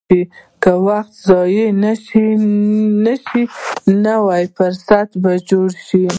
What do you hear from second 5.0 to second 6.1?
به جوړ شي.